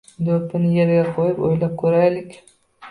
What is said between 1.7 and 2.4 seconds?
koʻraylik.